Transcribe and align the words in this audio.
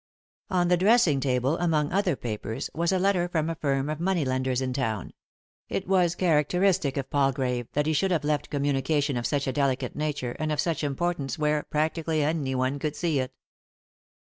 On 0.49 0.67
the 0.67 0.77
dressing 0.77 1.19
table, 1.19 1.59
among 1.59 1.91
other 1.91 2.15
papers, 2.15 2.71
was 2.73 2.91
a 2.91 2.97
letter 2.97 3.27
from 3.29 3.51
a 3.51 3.55
firm 3.55 3.87
of 3.87 3.99
money 3.99 4.25
lenders 4.25 4.59
hi 4.59 4.71
town; 4.71 5.13
it 5.69 5.87
was 5.87 6.15
characteristic 6.15 6.97
of 6.97 7.11
Palgrave 7.11 7.67
that 7.73 7.85
he 7.85 7.93
should 7.93 8.09
have 8.09 8.23
left 8.23 8.47
a 8.47 8.49
communication 8.49 9.15
of 9.15 9.27
such 9.27 9.45
a 9.45 9.53
delicate 9.53 9.95
nature, 9.95 10.35
and 10.39 10.51
of 10.51 10.59
such 10.59 10.83
importance, 10.83 11.37
where, 11.37 11.61
practically, 11.61 12.23
anyone 12.23 12.79
could 12.79 12.95
see 12.95 13.19
it. 13.19 13.31